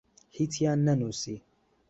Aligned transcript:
هیچیان 0.37 0.79
نەنووسی. 0.87 1.35